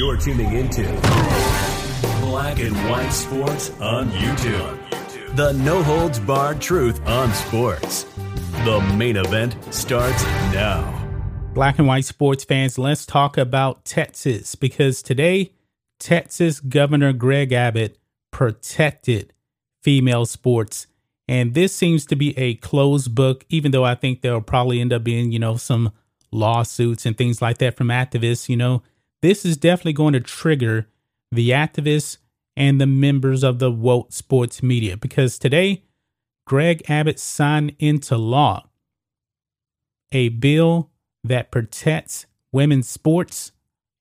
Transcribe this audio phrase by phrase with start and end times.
[0.00, 0.82] You're tuning into
[2.22, 5.36] Black and White Sports on YouTube.
[5.36, 8.04] The no holds barred truth on sports.
[8.64, 10.24] The main event starts
[10.54, 11.06] now.
[11.52, 15.52] Black and white sports fans, let's talk about Texas because today,
[15.98, 17.98] Texas Governor Greg Abbott
[18.30, 19.34] protected
[19.82, 20.86] female sports.
[21.28, 24.94] And this seems to be a closed book, even though I think there'll probably end
[24.94, 25.92] up being, you know, some
[26.32, 28.48] lawsuits and things like that from activists.
[28.48, 28.82] You know,
[29.22, 30.88] this is definitely going to trigger
[31.32, 32.18] the activists
[32.56, 35.84] and the members of the woke sports media because today,
[36.46, 38.66] Greg Abbott signed into law
[40.12, 40.90] a bill
[41.22, 43.52] that protects women's sports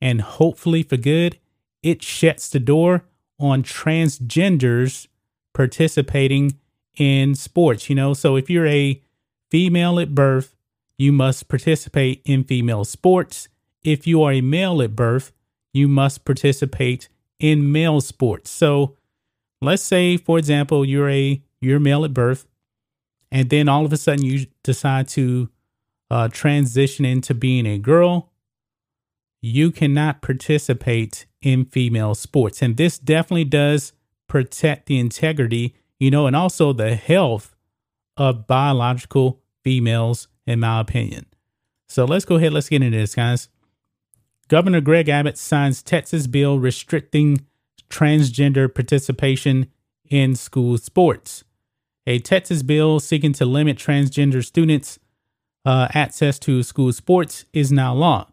[0.01, 1.37] and hopefully for good,
[1.83, 3.05] it shuts the door
[3.39, 5.07] on transgenders
[5.53, 6.57] participating
[6.97, 8.13] in sports, you know.
[8.13, 9.01] So if you're a
[9.49, 10.55] female at birth,
[10.99, 13.47] you must participate in female sports.
[13.83, 15.31] If you are a male at birth,
[15.73, 17.07] you must participate
[17.39, 18.51] in male sports.
[18.51, 18.97] So
[19.61, 22.45] let's say, for example, you're a you're male at birth,
[23.31, 25.49] and then all of a sudden you decide to
[26.11, 28.31] uh, transition into being a girl.
[29.41, 33.93] You cannot participate in female sports, and this definitely does
[34.27, 37.55] protect the integrity, you know, and also the health
[38.17, 41.25] of biological females, in my opinion.
[41.87, 42.53] So let's go ahead.
[42.53, 43.49] Let's get into this, guys.
[44.47, 47.45] Governor Greg Abbott signs Texas bill restricting
[47.89, 49.67] transgender participation
[50.09, 51.43] in school sports.
[52.07, 54.99] A Texas bill seeking to limit transgender students'
[55.65, 58.27] uh, access to school sports is now law.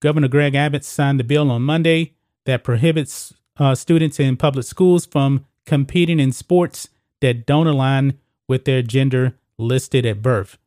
[0.00, 2.14] Governor Greg Abbott signed the bill on Monday
[2.44, 6.88] that prohibits uh, students in public schools from competing in sports
[7.20, 10.58] that don't align with their gender listed at birth.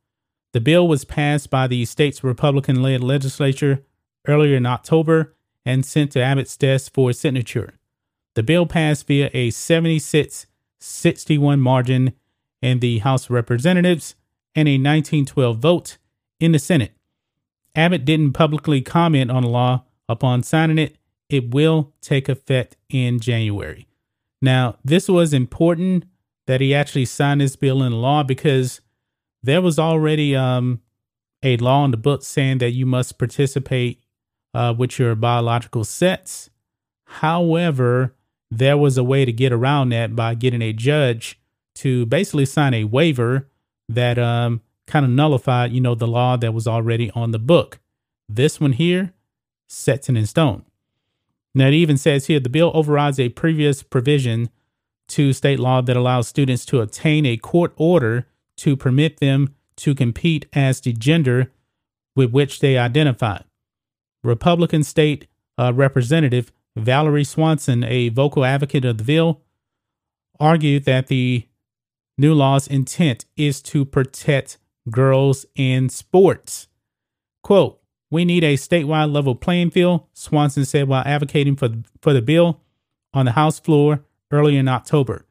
[0.54, 3.84] The bill was passed by the state's Republican led legislature
[4.28, 7.74] earlier in October and sent to Abbott's desk for signature.
[8.36, 10.48] The bill passed via a 76
[10.82, 12.14] 61 margin
[12.62, 14.16] in the House of Representatives
[14.56, 15.98] and a 1912 vote
[16.40, 16.94] in the Senate.
[17.76, 20.98] Abbott didn't publicly comment on the law upon signing it.
[21.30, 23.88] It will take effect in January.
[24.42, 26.06] Now, this was important
[26.48, 28.82] that he actually signed this bill in law because
[29.44, 30.82] there was already um,
[31.44, 34.02] a law in the book saying that you must participate
[34.54, 36.50] uh, with your biological sets.
[37.06, 38.16] However,
[38.52, 41.40] there was a way to get around that by getting a judge
[41.76, 43.48] to basically sign a waiver
[43.88, 47.80] that um, kind of nullified, you know, the law that was already on the book.
[48.28, 49.14] This one here
[49.68, 50.66] sets it in stone.
[51.56, 54.50] Now, it even says here the bill overrides a previous provision
[55.10, 58.28] to state law that allows students to obtain a court order
[58.60, 61.52] to permit them to compete as the gender
[62.16, 63.40] with which they identify.
[64.24, 65.28] Republican State
[65.58, 69.42] uh, Representative Valerie Swanson, a vocal advocate of the bill,
[70.40, 71.48] argued that the
[72.18, 74.58] new law's intent is to protect
[74.90, 76.68] girls in sports.
[77.44, 77.82] Quote,
[78.12, 81.70] we need a statewide level playing field, Swanson said while advocating for,
[82.02, 82.62] for the bill
[83.14, 85.26] on the House floor early in October.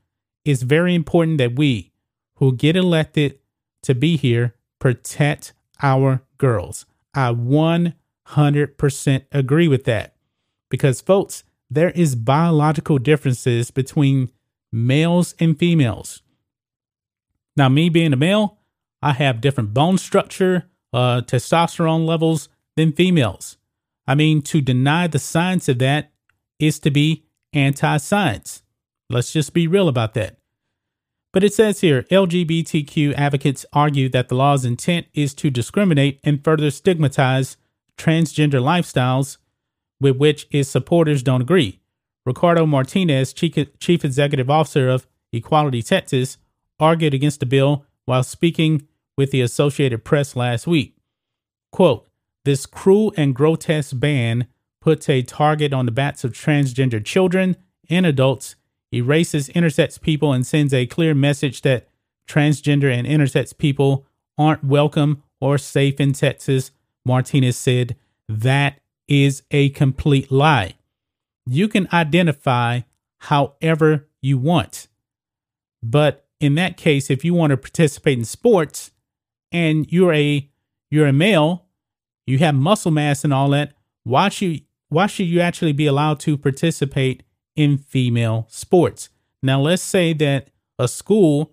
[0.45, 1.93] It's very important that we,
[2.38, 3.38] who get elected
[3.82, 6.87] to be here, protect our girls.
[7.15, 10.15] I 100% agree with that.
[10.69, 14.31] Because, folks, there is biological differences between
[14.72, 16.22] males and females.
[17.56, 18.59] Now, me being a male,
[19.03, 23.56] I have different bone structure, uh, testosterone levels than females.
[24.06, 26.12] I mean, to deny the science of that
[26.59, 28.62] is to be anti science.
[29.10, 30.37] Let's just be real about that.
[31.33, 36.42] But it says here LGBTQ advocates argue that the law's intent is to discriminate and
[36.42, 37.57] further stigmatize
[37.98, 39.36] transgender lifestyles
[40.01, 41.80] with which its supporters don't agree.
[42.25, 46.39] Ricardo Martinez, Chief Executive Officer of Equality Texas,
[46.80, 48.86] argued against the bill while speaking
[49.16, 50.97] with the Associated Press last week.
[51.72, 52.07] Quote,
[52.45, 54.47] this cruel and grotesque ban
[54.81, 57.57] puts a target on the backs of transgender children
[57.91, 58.57] and adults,
[58.92, 61.88] erases intersex people, and sends a clear message that
[62.26, 64.06] transgender and intersex people
[64.36, 66.70] aren't welcome or safe in Texas,
[67.04, 67.96] Martinez said.
[68.28, 70.74] That is a complete lie.
[71.46, 72.80] You can identify
[73.18, 74.88] however you want.
[75.82, 78.90] But in that case, if you want to participate in sports
[79.50, 80.48] and you're a
[80.90, 81.66] you're a male,
[82.26, 83.72] you have muscle mass and all that,
[84.04, 87.22] why should why should you actually be allowed to participate
[87.59, 89.10] in female sports?
[89.43, 91.53] Now let's say that a school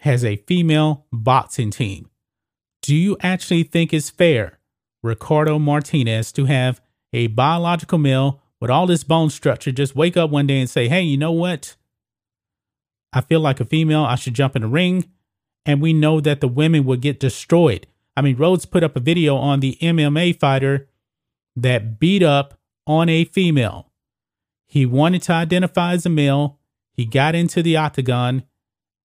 [0.00, 2.10] has a female boxing team.
[2.82, 4.58] Do you actually think it's fair,
[5.02, 6.80] Ricardo Martinez, to have
[7.12, 10.86] a biological male with all this bone structure just wake up one day and say,
[10.86, 11.76] hey, you know what?
[13.12, 14.04] I feel like a female.
[14.04, 15.10] I should jump in the ring.
[15.64, 17.86] And we know that the women would get destroyed.
[18.16, 20.88] I mean, Rhodes put up a video on the MMA fighter
[21.56, 23.90] that beat up on a female.
[24.66, 26.58] He wanted to identify as a male.
[26.92, 28.44] He got into the octagon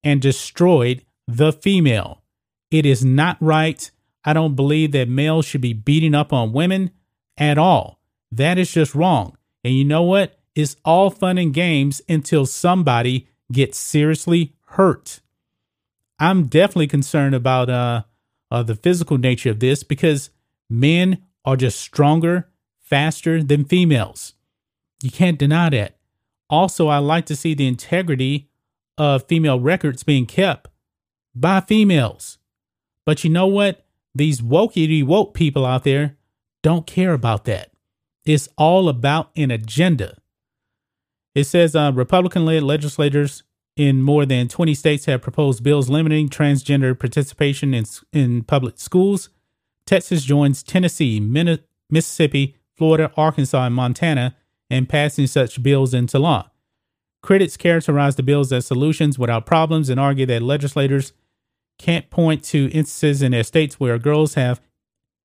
[0.03, 2.23] and destroyed the female.
[2.69, 3.89] It is not right.
[4.25, 6.91] I don't believe that males should be beating up on women
[7.37, 7.99] at all.
[8.31, 9.37] That is just wrong.
[9.63, 10.39] And you know what?
[10.55, 15.21] It's all fun and games until somebody gets seriously hurt.
[16.19, 18.03] I'm definitely concerned about uh,
[18.49, 20.29] uh, the physical nature of this because
[20.69, 22.49] men are just stronger,
[22.79, 24.33] faster than females.
[25.01, 25.97] You can't deny that.
[26.49, 28.49] Also, I like to see the integrity
[28.97, 30.67] of female records being kept
[31.33, 32.37] by females.
[33.05, 33.85] But you know what?
[34.13, 36.17] These wokey woke people out there
[36.61, 37.71] don't care about that.
[38.25, 40.17] It's all about an agenda.
[41.33, 43.43] It says uh, Republican led legislators
[43.77, 49.29] in more than 20 states have proposed bills limiting transgender participation in, in public schools.
[49.85, 51.19] Texas joins Tennessee,
[51.89, 54.35] Mississippi, Florida, Arkansas, and Montana
[54.71, 56.49] in passing such bills into law.
[57.21, 61.13] Critics characterize the bills as solutions without problems and argue that legislators
[61.77, 64.61] can't point to instances in their states where girls have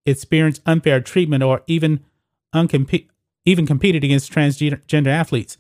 [0.05, 2.01] experienced unfair treatment or even
[3.45, 5.59] even competed against transgender athletes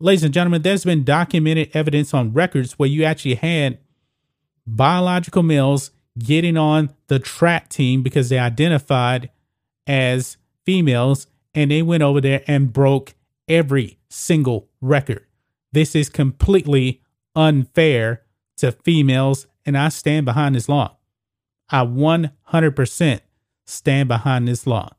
[0.00, 3.78] ladies and gentlemen, there's been documented evidence on records where you actually had
[4.66, 9.30] biological males getting on the track team because they identified
[9.86, 13.14] as females and they went over there and broke
[13.50, 15.26] every single record.
[15.72, 17.02] This is completely
[17.36, 18.22] unfair
[18.58, 20.96] to females, and I stand behind this law.
[21.68, 23.20] I 100%
[23.66, 24.90] stand behind this law.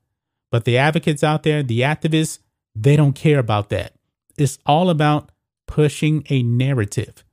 [0.51, 2.39] But the advocates out there, the activists,
[2.75, 3.93] they don't care about that.
[4.37, 5.31] It's all about
[5.67, 7.23] pushing a narrative.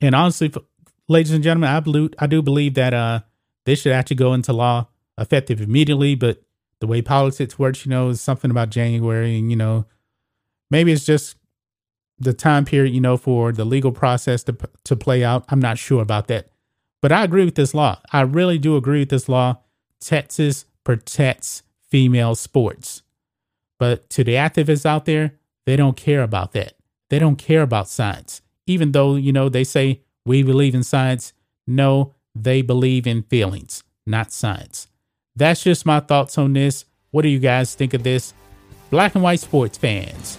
[0.00, 0.52] And honestly,
[1.08, 3.20] ladies and gentlemen, I believe I do believe that uh
[3.64, 4.88] this should actually go into law
[5.18, 6.14] effective immediately.
[6.14, 6.42] But
[6.80, 9.86] the way politics works, you know, is something about January, and you know,
[10.70, 11.36] maybe it's just
[12.18, 15.44] the time period, you know, for the legal process to to play out.
[15.48, 16.48] I'm not sure about that,
[17.00, 18.00] but I agree with this law.
[18.12, 19.58] I really do agree with this law.
[20.00, 23.02] Texas protects female sports,
[23.78, 25.34] but to the activists out there,
[25.66, 26.74] they don't care about that.
[27.10, 28.42] They don't care about science.
[28.66, 31.32] Even though, you know, they say we believe in science.
[31.66, 34.88] No, they believe in feelings, not science.
[35.36, 36.84] That's just my thoughts on this.
[37.10, 38.34] What do you guys think of this?
[38.90, 40.38] Black and white sports fans.